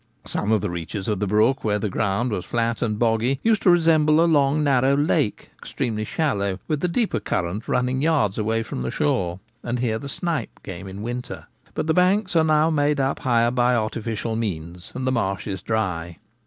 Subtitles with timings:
[0.25, 3.61] Some of the reaches of the brook, where the ground was flat and boggy, used
[3.61, 8.63] to resemble a long narrow lake, extremely shallow, with the deeper current running yards away
[8.63, 11.45] from the shore: and here the snipe came in the winter.
[11.75, 15.61] But the banks are now made up higher by artificial means, and the marsh is
[15.61, 16.17] dry.